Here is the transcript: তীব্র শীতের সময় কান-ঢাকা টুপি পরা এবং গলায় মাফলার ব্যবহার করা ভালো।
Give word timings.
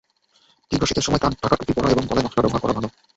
তীব্র 0.71 0.87
শীতের 0.87 1.05
সময় 1.05 1.21
কান-ঢাকা 1.21 1.55
টুপি 1.59 1.73
পরা 1.73 1.89
এবং 1.89 2.03
গলায় 2.05 2.25
মাফলার 2.25 2.43
ব্যবহার 2.45 2.63
করা 2.63 2.75
ভালো। 2.77 2.87